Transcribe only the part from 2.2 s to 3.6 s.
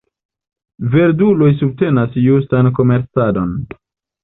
justan komercadon.